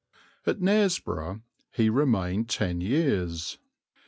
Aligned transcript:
At 0.47 0.57
Knaresborough 0.59 1.43
he 1.69 1.87
remained 1.87 2.49
ten 2.49 2.81
years. 2.81 3.59